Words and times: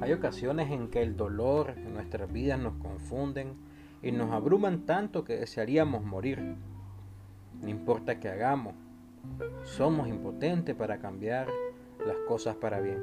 Hay 0.00 0.12
ocasiones 0.14 0.70
en 0.70 0.88
que 0.88 1.02
el 1.02 1.16
dolor 1.16 1.74
en 1.76 1.92
nuestras 1.92 2.32
vidas 2.32 2.58
nos 2.58 2.74
confunden 2.74 3.52
y 4.02 4.12
nos 4.12 4.32
abruman 4.32 4.86
tanto 4.86 5.24
que 5.24 5.36
desearíamos 5.36 6.02
morir. 6.02 6.56
No 7.60 7.68
importa 7.68 8.18
qué 8.18 8.30
hagamos, 8.30 8.74
somos 9.64 10.08
impotentes 10.08 10.74
para 10.74 10.98
cambiar 10.98 11.48
las 12.06 12.16
cosas 12.26 12.56
para 12.56 12.80
bien. 12.80 12.98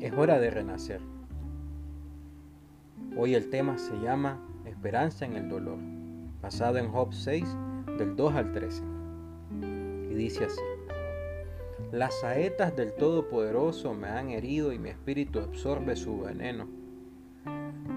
Es 0.00 0.12
hora 0.12 0.38
de 0.38 0.50
renacer. 0.50 1.00
Hoy 3.16 3.34
el 3.34 3.50
tema 3.50 3.78
se 3.78 3.98
llama 3.98 4.38
Esperanza 4.64 5.26
en 5.26 5.34
el 5.34 5.48
dolor, 5.48 5.78
basado 6.40 6.78
en 6.78 6.88
Job 6.88 7.12
6 7.12 7.44
del 7.98 8.14
2 8.14 8.34
al 8.34 8.52
13. 8.52 8.82
Y 10.10 10.14
dice 10.14 10.44
así. 10.44 10.79
Las 11.92 12.20
saetas 12.20 12.76
del 12.76 12.92
Todopoderoso 12.92 13.94
me 13.94 14.08
han 14.08 14.30
herido 14.30 14.72
y 14.72 14.78
mi 14.78 14.90
espíritu 14.90 15.40
absorbe 15.40 15.96
su 15.96 16.20
veneno. 16.20 16.68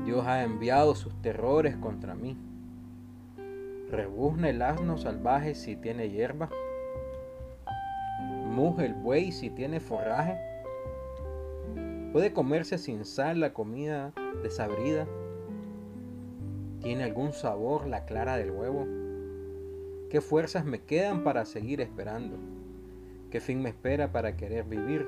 Dios 0.06 0.26
ha 0.26 0.44
enviado 0.44 0.96
sus 0.96 1.14
terrores 1.22 1.78
contra 1.78 2.16
mí. 2.16 2.36
¿Rebuzna 3.92 4.50
el 4.50 4.62
asno 4.64 4.98
salvaje 4.98 5.54
si 5.54 5.76
tiene 5.76 6.10
hierba? 6.10 6.50
¿Muge 8.50 8.88
el 8.88 8.96
buey 8.96 9.32
si 9.32 9.52
tiene 9.52 9.80
forraje? 9.80 10.38
¿Puede 12.12 12.34
comerse 12.34 12.78
sin 12.78 13.06
sal 13.06 13.40
la 13.40 13.54
comida 13.54 14.12
desabrida? 14.42 15.08
¿Tiene 16.82 17.04
algún 17.04 17.34
sabor 17.34 17.88
la 17.88 18.06
clara 18.06 18.38
del 18.38 18.52
huevo? 18.52 18.88
¿Qué 20.10 20.22
fuerzas 20.22 20.66
me 20.66 20.82
quedan 20.82 21.24
para 21.24 21.46
seguir 21.46 21.80
esperando? 21.82 22.38
¿Qué 23.34 23.40
fin 23.40 23.64
me 23.64 23.70
espera 23.70 24.12
para 24.12 24.38
querer 24.38 24.64
vivir? 24.66 25.08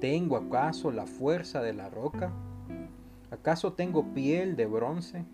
¿Tengo 0.00 0.38
acaso 0.38 0.90
la 0.90 1.04
fuerza 1.04 1.60
de 1.60 1.74
la 1.74 1.90
roca? 1.90 2.32
¿Acaso 3.30 3.74
tengo 3.74 4.14
piel 4.14 4.56
de 4.56 4.64
bronce? 4.64 5.26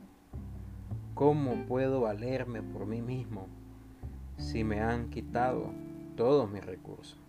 ¿Cómo 1.15 1.65
puedo 1.67 2.01
valerme 2.01 2.61
por 2.61 2.87
mí 2.87 3.03
mismo 3.03 3.47
si 4.37 4.65
me 4.65 4.81
han 4.81 5.11
quitado 5.11 5.71
todos 6.17 6.51
mis 6.51 6.67
recursos? 6.67 7.23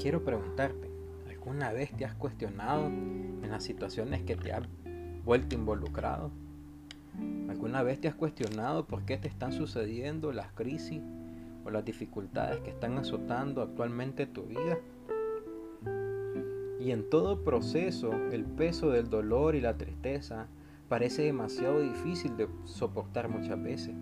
Quiero 0.00 0.24
preguntarte, 0.24 0.88
¿alguna 1.28 1.70
vez 1.70 1.94
te 1.94 2.06
has 2.06 2.14
cuestionado 2.14 2.86
en 2.86 3.50
las 3.50 3.62
situaciones 3.62 4.22
que 4.22 4.36
te 4.36 4.54
han 4.54 4.66
vuelto 5.22 5.54
involucrado? 5.54 6.30
¿Alguna 7.48 7.82
vez 7.82 8.00
te 8.00 8.08
has 8.08 8.14
cuestionado 8.14 8.86
por 8.86 9.04
qué 9.04 9.16
te 9.16 9.28
están 9.28 9.52
sucediendo 9.52 10.32
las 10.32 10.52
crisis 10.52 11.00
o 11.64 11.70
las 11.70 11.84
dificultades 11.84 12.60
que 12.60 12.70
están 12.70 12.98
azotando 12.98 13.62
actualmente 13.62 14.26
tu 14.26 14.44
vida? 14.44 14.78
Y 16.80 16.90
en 16.90 17.08
todo 17.08 17.42
proceso, 17.42 18.12
el 18.30 18.44
peso 18.44 18.90
del 18.90 19.08
dolor 19.08 19.54
y 19.54 19.60
la 19.60 19.76
tristeza 19.76 20.48
parece 20.88 21.22
demasiado 21.22 21.80
difícil 21.80 22.36
de 22.36 22.48
soportar 22.64 23.28
muchas 23.28 23.62
veces. 23.62 23.94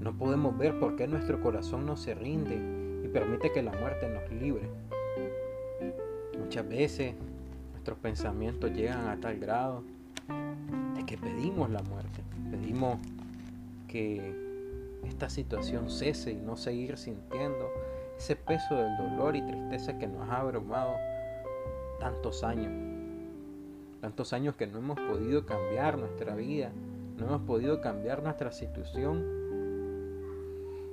No 0.00 0.16
podemos 0.16 0.56
ver 0.56 0.78
por 0.78 0.96
qué 0.96 1.06
nuestro 1.06 1.42
corazón 1.42 1.84
no 1.84 1.96
se 1.96 2.14
rinde 2.14 2.56
y 3.04 3.08
permite 3.08 3.52
que 3.52 3.62
la 3.62 3.72
muerte 3.72 4.08
nos 4.08 4.32
libre. 4.40 4.70
Muchas 6.38 6.66
veces 6.66 7.14
nuestros 7.72 7.98
pensamientos 7.98 8.72
llegan 8.72 9.08
a 9.08 9.20
tal 9.20 9.38
grado 9.38 9.84
que 11.08 11.16
pedimos 11.16 11.70
la 11.70 11.80
muerte, 11.82 12.22
pedimos 12.50 12.98
que 13.88 14.34
esta 15.04 15.30
situación 15.30 15.88
cese 15.88 16.32
y 16.32 16.36
no 16.36 16.54
seguir 16.54 16.98
sintiendo 16.98 17.70
ese 18.18 18.36
peso 18.36 18.74
del 18.74 18.94
dolor 18.98 19.34
y 19.34 19.40
tristeza 19.40 19.98
que 19.98 20.06
nos 20.06 20.28
ha 20.28 20.40
abrumado 20.40 20.96
tantos 21.98 22.44
años. 22.44 22.72
Tantos 24.02 24.34
años 24.34 24.54
que 24.56 24.66
no 24.66 24.78
hemos 24.80 25.00
podido 25.00 25.46
cambiar 25.46 25.96
nuestra 25.96 26.34
vida, 26.34 26.72
no 27.16 27.24
hemos 27.24 27.40
podido 27.42 27.80
cambiar 27.80 28.22
nuestra 28.22 28.52
situación. 28.52 29.24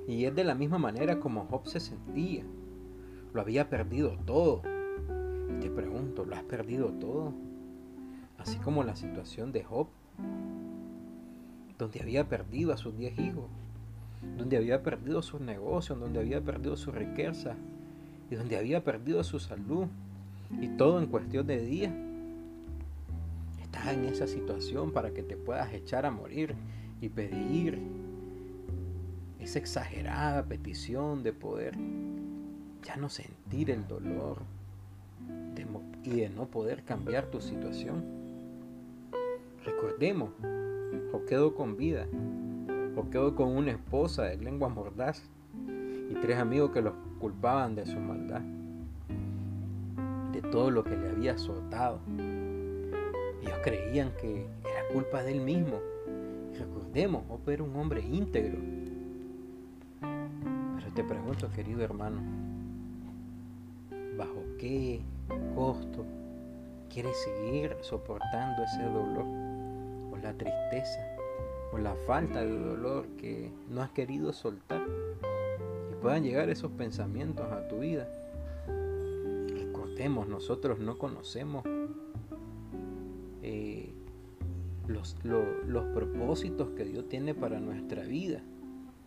Y 0.08 0.24
es 0.24 0.34
de 0.34 0.44
la 0.44 0.54
misma 0.54 0.78
manera 0.78 1.20
como 1.20 1.44
Job 1.44 1.66
se 1.66 1.78
sentía. 1.78 2.42
Lo 3.34 3.42
había 3.42 3.68
perdido 3.68 4.16
todo. 4.24 4.62
te 5.60 5.70
pregunto, 5.70 6.24
¿lo 6.24 6.36
has 6.36 6.44
perdido 6.44 6.88
todo? 6.92 7.34
Así 8.38 8.56
como 8.58 8.82
la 8.82 8.96
situación 8.96 9.52
de 9.52 9.62
Job 9.62 9.88
donde 11.78 12.00
había 12.00 12.28
perdido 12.28 12.72
a 12.72 12.76
sus 12.76 12.96
diez 12.96 13.18
hijos, 13.18 13.44
donde 14.36 14.56
había 14.56 14.82
perdido 14.82 15.22
sus 15.22 15.40
negocios, 15.40 15.98
donde 16.00 16.20
había 16.20 16.40
perdido 16.40 16.76
su 16.76 16.90
riqueza 16.90 17.54
y 18.30 18.34
donde 18.34 18.56
había 18.56 18.82
perdido 18.82 19.22
su 19.24 19.38
salud 19.38 19.86
y 20.60 20.68
todo 20.68 21.00
en 21.00 21.06
cuestión 21.06 21.46
de 21.46 21.64
días. 21.64 21.92
Estás 23.62 23.88
en 23.88 24.04
esa 24.06 24.26
situación 24.26 24.92
para 24.92 25.12
que 25.12 25.22
te 25.22 25.36
puedas 25.36 25.72
echar 25.72 26.06
a 26.06 26.10
morir 26.10 26.54
y 27.00 27.08
pedir 27.08 27.78
esa 29.38 29.58
exagerada 29.58 30.44
petición 30.44 31.22
de 31.22 31.32
poder 31.32 31.76
ya 32.82 32.96
no 32.96 33.08
sentir 33.08 33.70
el 33.70 33.86
dolor 33.86 34.38
y 36.04 36.20
de 36.20 36.28
no 36.28 36.46
poder 36.46 36.84
cambiar 36.84 37.26
tu 37.26 37.40
situación. 37.40 38.15
Recordemos, 39.66 40.30
o 41.12 41.24
quedó 41.24 41.56
con 41.56 41.76
vida, 41.76 42.06
o 42.94 43.10
quedó 43.10 43.34
con 43.34 43.48
una 43.48 43.72
esposa 43.72 44.22
de 44.22 44.36
lengua 44.36 44.68
mordaz 44.68 45.28
y 46.08 46.14
tres 46.22 46.38
amigos 46.38 46.70
que 46.70 46.82
los 46.82 46.94
culpaban 47.18 47.74
de 47.74 47.84
su 47.84 47.98
maldad, 47.98 48.42
de 50.32 50.40
todo 50.52 50.70
lo 50.70 50.84
que 50.84 50.96
le 50.96 51.08
había 51.08 51.32
azotado. 51.32 51.98
Ellos 53.42 53.58
creían 53.64 54.12
que 54.20 54.46
era 54.62 54.86
culpa 54.92 55.24
de 55.24 55.32
él 55.32 55.40
mismo. 55.40 55.80
recordemos, 56.56 57.24
Job 57.26 57.50
era 57.50 57.64
un 57.64 57.74
hombre 57.74 58.02
íntegro. 58.02 58.60
Pero 60.00 60.92
te 60.94 61.02
pregunto, 61.02 61.50
querido 61.50 61.82
hermano, 61.82 62.20
¿bajo 64.16 64.44
qué 64.60 65.00
costo 65.56 66.06
quieres 66.88 67.16
seguir 67.24 67.76
soportando 67.80 68.62
ese 68.62 68.84
dolor? 68.84 69.45
La 70.26 70.34
tristeza 70.36 71.06
o 71.72 71.78
la 71.78 71.94
falta 72.06 72.44
de 72.44 72.58
dolor 72.58 73.06
que 73.16 73.52
no 73.68 73.80
has 73.80 73.90
querido 73.90 74.32
soltar 74.32 74.84
y 75.92 75.94
puedan 76.02 76.24
llegar 76.24 76.50
esos 76.50 76.72
pensamientos 76.72 77.46
a 77.52 77.68
tu 77.68 77.78
vida. 77.78 78.08
Recordemos, 79.48 80.26
nosotros 80.26 80.80
no 80.80 80.98
conocemos 80.98 81.64
eh, 83.42 83.94
los, 84.88 85.16
los 85.24 85.84
propósitos 85.94 86.70
que 86.70 86.84
Dios 86.84 87.08
tiene 87.08 87.34
para 87.34 87.60
nuestra 87.60 88.02
vida 88.02 88.42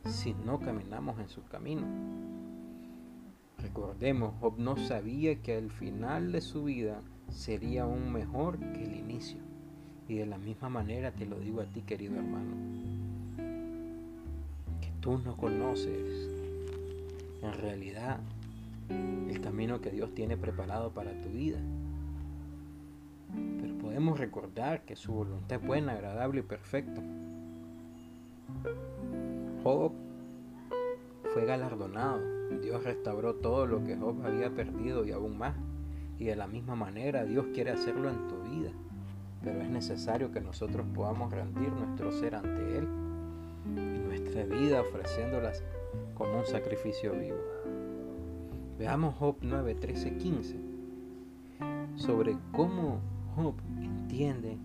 si 0.06 0.34
no 0.34 0.62
caminamos 0.62 1.20
en 1.20 1.28
su 1.28 1.44
camino. 1.44 1.86
Recordemos, 3.58 4.36
Job 4.40 4.54
no 4.58 4.78
sabía 4.78 5.42
que 5.42 5.58
al 5.58 5.70
final 5.70 6.32
de 6.32 6.40
su 6.40 6.64
vida 6.64 7.02
sería 7.28 7.84
aún 7.84 8.14
mejor 8.14 8.58
que 8.58 8.86
el 8.86 8.96
inicio. 8.96 9.49
Y 10.10 10.16
de 10.16 10.26
la 10.26 10.40
misma 10.40 10.70
manera 10.70 11.12
te 11.12 11.28
lo 11.28 11.38
digo 11.40 11.62
a 11.62 11.66
ti, 11.66 11.82
querido 11.82 12.16
hermano, 12.16 12.56
que 14.82 14.90
tú 15.02 15.20
no 15.20 15.38
conoces 15.38 16.28
en 17.44 17.54
realidad 17.54 18.20
el 18.90 19.40
camino 19.40 19.80
que 19.82 19.92
Dios 19.92 20.16
tiene 20.16 20.36
preparado 20.36 20.90
para 20.90 21.12
tu 21.22 21.30
vida. 21.30 21.60
Pero 23.62 23.78
podemos 23.78 24.20
recordar 24.20 24.84
que 24.84 24.96
su 24.96 25.14
voluntad 25.14 25.60
es 25.62 25.68
buena, 25.68 25.92
agradable 25.92 26.40
y 26.40 26.44
perfecta. 26.44 27.04
Job 29.64 29.92
fue 31.36 31.46
galardonado. 31.46 32.20
Dios 32.64 32.84
restauró 32.84 33.36
todo 33.36 33.68
lo 33.68 33.86
que 33.86 33.96
Job 33.96 34.26
había 34.26 34.50
perdido 34.50 35.06
y 35.06 35.12
aún 35.12 35.38
más. 35.38 35.56
Y 36.18 36.26
de 36.26 36.36
la 36.36 36.48
misma 36.48 36.74
manera 36.74 37.26
Dios 37.26 37.46
quiere 37.54 37.70
hacerlo 37.70 38.10
en 38.10 38.28
tu 38.28 38.42
vida 38.42 38.72
pero 39.44 39.62
es 39.62 39.70
necesario 39.70 40.32
que 40.32 40.42
nosotros 40.42 40.86
podamos 40.94 41.32
rendir 41.32 41.72
nuestro 41.72 42.12
ser 42.12 42.36
ante 42.36 42.78
Él 42.78 42.88
y 43.66 44.00
nuestra 44.00 44.44
vida 44.44 44.82
ofreciéndolas 44.82 45.64
como 46.16 46.40
un 46.40 46.46
sacrificio 46.46 47.14
vivo. 47.14 47.38
Veamos 48.78 49.16
Job 49.16 49.38
9, 49.42 49.76
13, 49.76 50.18
15 50.18 50.70
sobre 51.96 52.38
cómo 52.54 53.00
Job 53.36 53.56
entiende 53.82 54.58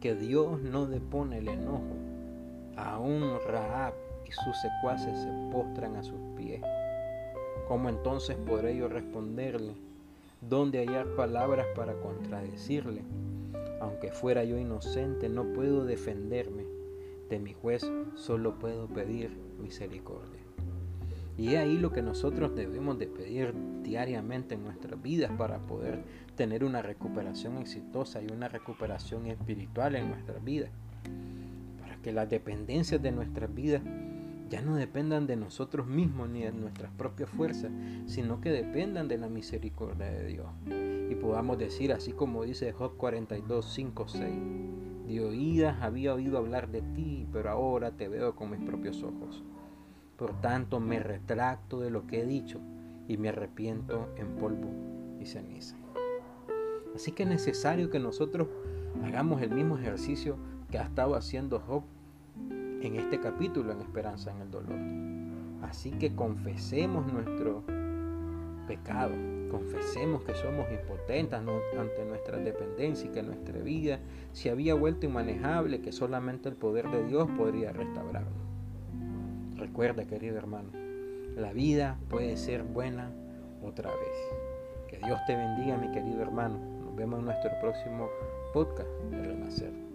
que 0.00 0.14
Dios 0.14 0.60
no 0.60 0.86
depone 0.86 1.38
el 1.38 1.48
enojo. 1.48 1.96
Aún 2.76 3.22
Raab 3.46 3.94
y 4.26 4.32
sus 4.32 4.56
secuaces 4.60 5.18
se 5.20 5.30
postran 5.52 5.96
a 5.96 6.02
sus 6.02 6.20
pies. 6.36 6.62
¿Cómo 7.66 7.88
entonces 7.88 8.36
podré 8.36 8.76
yo 8.76 8.88
responderle? 8.88 9.74
¿Dónde 10.40 10.78
hallar 10.78 11.06
palabras 11.16 11.66
para 11.74 11.94
contradecirle? 11.94 13.02
Aunque 14.00 14.14
fuera 14.14 14.44
yo 14.44 14.56
inocente, 14.56 15.28
no 15.28 15.52
puedo 15.54 15.84
defenderme. 15.84 16.62
De 17.28 17.40
mi 17.40 17.52
juez 17.52 17.84
solo 18.14 18.56
puedo 18.56 18.86
pedir 18.86 19.36
misericordia. 19.60 20.40
Y 21.36 21.54
es 21.54 21.58
ahí 21.58 21.76
lo 21.76 21.90
que 21.90 22.00
nosotros 22.00 22.54
debemos 22.54 22.96
de 23.00 23.08
pedir 23.08 23.52
diariamente 23.82 24.54
en 24.54 24.62
nuestras 24.62 25.02
vidas 25.02 25.32
para 25.36 25.58
poder 25.58 26.04
tener 26.36 26.62
una 26.62 26.80
recuperación 26.80 27.58
exitosa 27.58 28.22
y 28.22 28.28
una 28.30 28.46
recuperación 28.46 29.26
espiritual 29.26 29.96
en 29.96 30.10
nuestras 30.10 30.44
vidas. 30.44 30.70
Para 31.80 31.96
que 31.96 32.12
las 32.12 32.30
dependencias 32.30 33.02
de 33.02 33.10
nuestras 33.10 33.52
vidas 33.52 33.82
ya 34.48 34.62
no 34.62 34.76
dependan 34.76 35.26
de 35.26 35.34
nosotros 35.34 35.88
mismos 35.88 36.28
ni 36.28 36.42
de 36.42 36.52
nuestras 36.52 36.92
propias 36.92 37.30
fuerzas, 37.30 37.72
sino 38.06 38.40
que 38.40 38.50
dependan 38.50 39.08
de 39.08 39.18
la 39.18 39.28
misericordia 39.28 40.06
de 40.06 40.26
Dios. 40.28 40.46
Y 41.10 41.14
podamos 41.14 41.58
decir, 41.58 41.92
así 41.92 42.12
como 42.12 42.44
dice 42.44 42.72
Job 42.72 42.96
42, 42.96 43.64
5, 43.72 44.08
6, 44.08 44.34
de 45.06 45.24
oídas 45.24 45.80
había 45.80 46.12
oído 46.12 46.36
hablar 46.36 46.68
de 46.68 46.82
ti, 46.82 47.26
pero 47.32 47.50
ahora 47.50 47.92
te 47.92 48.08
veo 48.08 48.36
con 48.36 48.50
mis 48.50 48.60
propios 48.60 49.02
ojos. 49.02 49.42
Por 50.16 50.38
tanto, 50.40 50.80
me 50.80 51.00
retracto 51.00 51.80
de 51.80 51.90
lo 51.90 52.06
que 52.06 52.20
he 52.20 52.26
dicho 52.26 52.60
y 53.06 53.16
me 53.16 53.30
arrepiento 53.30 54.08
en 54.16 54.36
polvo 54.36 54.68
y 55.18 55.24
ceniza. 55.24 55.76
Así 56.94 57.12
que 57.12 57.22
es 57.22 57.28
necesario 57.28 57.90
que 57.90 57.98
nosotros 57.98 58.48
hagamos 59.02 59.40
el 59.40 59.50
mismo 59.50 59.78
ejercicio 59.78 60.36
que 60.70 60.78
ha 60.78 60.82
estado 60.82 61.14
haciendo 61.14 61.60
Job 61.60 61.84
en 62.82 62.96
este 62.96 63.18
capítulo 63.20 63.72
en 63.72 63.80
Esperanza 63.80 64.30
en 64.30 64.42
el 64.42 64.50
Dolor. 64.50 64.78
Así 65.62 65.90
que 65.92 66.14
confesemos 66.14 67.10
nuestro 67.12 67.62
pecado, 68.68 69.12
confesemos 69.50 70.22
que 70.22 70.34
somos 70.34 70.70
impotentes 70.70 71.34
ante 71.34 72.04
nuestra 72.04 72.38
dependencia 72.38 73.08
y 73.08 73.12
que 73.12 73.22
nuestra 73.22 73.58
vida 73.60 73.98
se 74.32 74.50
había 74.50 74.74
vuelto 74.74 75.06
inmanejable, 75.06 75.80
que 75.80 75.90
solamente 75.90 76.48
el 76.48 76.54
poder 76.54 76.88
de 76.90 77.04
Dios 77.06 77.28
podría 77.36 77.72
restaurarnos. 77.72 78.32
Recuerda, 79.56 80.04
querido 80.04 80.36
hermano, 80.36 80.68
la 81.34 81.52
vida 81.52 81.98
puede 82.08 82.36
ser 82.36 82.62
buena 82.62 83.10
otra 83.62 83.90
vez. 83.90 84.88
Que 84.88 84.98
Dios 84.98 85.18
te 85.26 85.34
bendiga, 85.34 85.76
mi 85.76 85.90
querido 85.90 86.22
hermano. 86.22 86.58
Nos 86.84 86.94
vemos 86.94 87.18
en 87.18 87.24
nuestro 87.24 87.50
próximo 87.60 88.08
podcast 88.52 88.88
de 89.10 89.22
Renacer. 89.22 89.87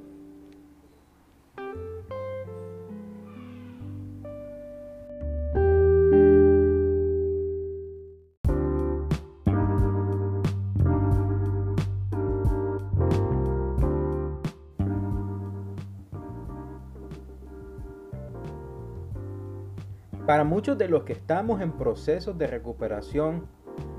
Para 20.26 20.46
muchos 20.46 20.78
de 20.78 20.88
los 20.88 21.04
que 21.04 21.12
estamos 21.12 21.60
en 21.60 21.74
procesos 21.74 22.38
de 22.38 22.48
recuperación, 22.48 23.46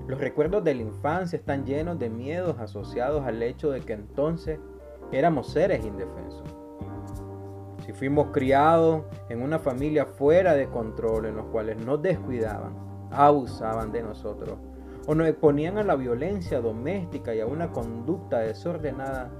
los 0.06 0.18
recuerdos 0.18 0.64
de 0.64 0.74
la 0.74 0.80
infancia 0.80 1.36
están 1.36 1.66
llenos 1.66 1.98
de 1.98 2.08
miedos 2.08 2.58
asociados 2.58 3.26
al 3.26 3.42
hecho 3.42 3.70
de 3.70 3.82
que 3.82 3.92
entonces 3.92 4.58
éramos 5.12 5.48
seres 5.48 5.84
indefensos. 5.84 6.42
Si 7.84 7.92
fuimos 7.92 8.28
criados 8.32 9.02
en 9.28 9.42
una 9.42 9.58
familia 9.58 10.06
fuera 10.06 10.54
de 10.54 10.66
control, 10.68 11.26
en 11.26 11.36
los 11.36 11.44
cuales 11.46 11.84
nos 11.84 12.00
descuidaban, 12.00 12.74
abusaban 13.10 13.92
de 13.92 14.02
nosotros, 14.02 14.56
o 15.06 15.14
nos 15.14 15.28
exponían 15.28 15.76
a 15.76 15.82
la 15.82 15.94
violencia 15.94 16.62
doméstica 16.62 17.34
y 17.34 17.40
a 17.40 17.46
una 17.46 17.70
conducta 17.70 18.38
desordenada, 18.38 19.30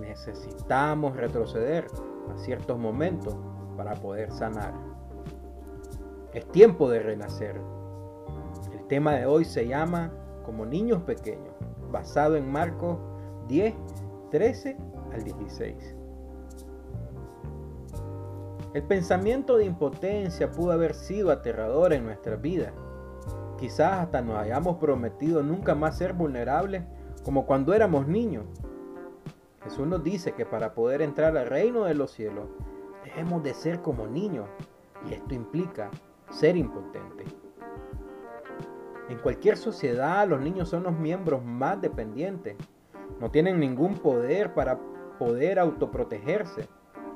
necesitamos 0.00 1.16
retroceder 1.16 1.88
a 2.32 2.38
ciertos 2.38 2.78
momentos 2.78 3.36
para 3.76 3.94
poder 3.94 4.30
sanar. 4.30 4.87
Es 6.34 6.46
tiempo 6.52 6.90
de 6.90 7.00
renacer. 7.00 7.58
El 8.72 8.86
tema 8.86 9.12
de 9.12 9.24
hoy 9.24 9.46
se 9.46 9.66
llama 9.66 10.12
Como 10.44 10.66
niños 10.66 11.02
pequeños, 11.04 11.54
basado 11.90 12.36
en 12.36 12.52
Marcos 12.52 12.98
10, 13.48 13.74
13 14.30 14.76
al 15.14 15.24
16. 15.24 15.96
El 18.74 18.82
pensamiento 18.82 19.56
de 19.56 19.64
impotencia 19.64 20.52
pudo 20.52 20.72
haber 20.72 20.92
sido 20.92 21.30
aterrador 21.30 21.94
en 21.94 22.04
nuestra 22.04 22.36
vida. 22.36 22.74
Quizás 23.58 23.94
hasta 23.94 24.20
nos 24.20 24.36
hayamos 24.36 24.76
prometido 24.76 25.42
nunca 25.42 25.74
más 25.74 25.96
ser 25.96 26.12
vulnerables 26.12 26.82
como 27.24 27.46
cuando 27.46 27.72
éramos 27.72 28.06
niños. 28.06 28.44
Jesús 29.64 29.86
nos 29.86 30.04
dice 30.04 30.32
que 30.32 30.44
para 30.44 30.74
poder 30.74 31.00
entrar 31.00 31.38
al 31.38 31.46
reino 31.46 31.84
de 31.84 31.94
los 31.94 32.10
cielos 32.10 32.48
debemos 33.02 33.42
de 33.42 33.54
ser 33.54 33.80
como 33.80 34.06
niños 34.06 34.46
y 35.08 35.14
esto 35.14 35.34
implica 35.34 35.90
ser 36.30 36.56
impotente. 36.56 37.24
En 39.08 39.18
cualquier 39.18 39.56
sociedad 39.56 40.28
los 40.28 40.40
niños 40.40 40.68
son 40.68 40.82
los 40.82 40.98
miembros 40.98 41.42
más 41.44 41.80
dependientes. 41.80 42.56
No 43.20 43.30
tienen 43.30 43.58
ningún 43.58 43.94
poder 43.94 44.52
para 44.54 44.78
poder 45.18 45.58
autoprotegerse. 45.58 46.68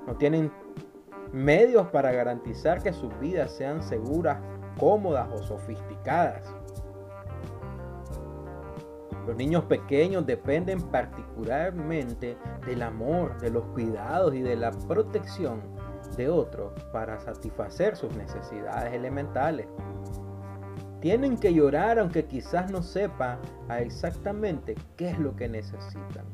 No 0.06 0.16
tienen 0.16 0.50
medios 1.32 1.88
para 1.88 2.10
garantizar 2.12 2.82
que 2.82 2.92
sus 2.92 3.16
vidas 3.20 3.50
sean 3.52 3.82
seguras, 3.82 4.40
cómodas 4.78 5.28
o 5.32 5.42
sofisticadas. 5.42 6.54
Los 9.26 9.36
niños 9.36 9.64
pequeños 9.64 10.26
dependen 10.26 10.80
particularmente 10.80 12.36
del 12.66 12.82
amor, 12.82 13.38
de 13.40 13.50
los 13.50 13.64
cuidados 13.66 14.34
y 14.34 14.40
de 14.40 14.56
la 14.56 14.72
protección 14.72 15.62
de 16.16 16.28
otros 16.28 16.72
para 16.92 17.18
satisfacer 17.20 17.96
sus 17.96 18.14
necesidades 18.16 18.92
elementales. 18.92 19.66
Tienen 21.00 21.36
que 21.36 21.52
llorar 21.52 21.98
aunque 21.98 22.26
quizás 22.26 22.70
no 22.70 22.82
sepa 22.82 23.38
exactamente 23.78 24.76
qué 24.96 25.10
es 25.10 25.18
lo 25.18 25.34
que 25.34 25.48
necesitan. 25.48 26.24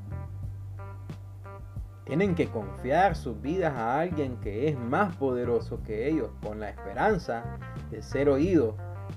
Tienen 2.05 2.35
que 2.35 2.49
confiar 2.49 3.17
sus 3.17 3.41
vidas 3.41 3.75
a 3.75 4.01
alguien 4.01 4.37
que 4.41 4.69
es 4.69 4.79
más 4.79 5.17
poderoso 5.17 5.83
que 5.83 6.09
ellos 6.09 6.31
con 6.43 6.61
la 6.61 6.71
esperanza 6.71 7.59
de 7.91 8.03
ser 8.03 8.29
oídos 8.29 8.75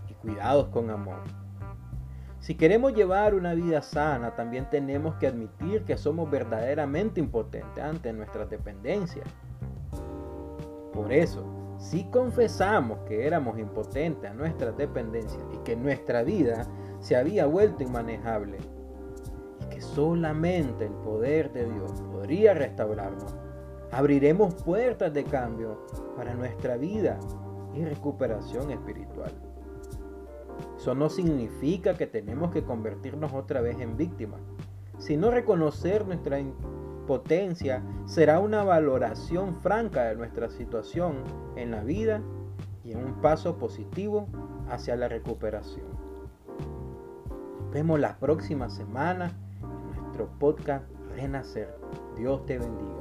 y 0.10 0.14
cuidados 0.16 0.68
con 0.68 0.90
amor. 0.90 1.19
Si 2.40 2.56
queremos 2.56 2.94
llevar 2.94 3.36
una 3.36 3.54
vida 3.54 3.81
sana, 3.81 4.36
también 4.36 4.69
tenemos 4.69 5.16
que 5.16 5.28
admitir 5.28 5.84
que 5.84 5.98
somos 5.98 6.30
verdaderamente 6.30 7.19
impotentes 7.19 7.84
ante 7.84 8.12
nuestras 8.14 8.50
dependencias 8.50 9.28
por 10.94 11.12
eso, 11.12 11.46
si 11.78 12.04
confesamos 12.06 13.00
que 13.08 13.26
éramos 13.26 13.58
impotentes 13.58 14.30
a 14.30 14.34
nuestras 14.34 14.78
dependencias 14.78 15.44
y 15.54 15.58
que 15.60 15.76
nuestra 15.76 16.22
vida 16.24 16.68
se 17.00 17.16
había 17.16 17.45
vuelto 17.45 17.83
inmanejable 17.83 18.57
y 19.62 19.66
que 19.74 19.81
solamente 19.81 20.86
el 20.86 20.94
poder 20.94 21.52
de 21.54 21.66
Dios 21.66 21.92
podría 22.12 22.54
restaurarnos, 22.54 23.36
abriremos 23.92 24.54
puertas 24.56 25.14
de 25.14 25.24
cambio 25.24 25.86
para 26.16 26.33
nuestra 26.36 26.78
vida 26.78 27.19
y 27.74 27.83
recuperación 27.83 28.71
espiritual. 28.71 29.31
Eso 30.78 30.94
no 30.94 31.10
significa 31.10 31.95
que 31.95 32.07
tenemos 32.07 32.52
que 32.52 32.64
convertirnos 32.64 33.33
otra 33.33 33.62
vez 33.62 33.80
en 33.80 33.98
víctimas, 33.98 34.42
sino 34.98 35.31
reconocer 35.31 36.06
nuestra 36.06 36.40
potencia 37.06 37.84
será 38.06 38.40
una 38.40 38.64
valoración 38.64 39.56
franca 39.62 40.06
de 40.06 40.16
nuestra 40.16 40.50
situación 40.50 41.24
en 41.56 41.72
la 41.72 41.84
vida 41.84 42.22
y 42.84 42.92
en 42.92 43.04
un 43.04 43.22
paso 43.22 43.58
positivo 43.58 44.28
hacia 44.70 44.96
la 44.96 45.08
recuperación. 45.08 45.86
Nos 47.60 47.72
vemos 47.72 48.00
la 48.00 48.18
próxima 48.18 48.70
semana 48.70 49.31
en 49.62 50.00
nuestro 50.00 50.28
podcast 50.40 50.86
Renacer. 51.16 51.76
Dios 52.18 52.46
te 52.46 52.58
bendiga. 52.58 53.01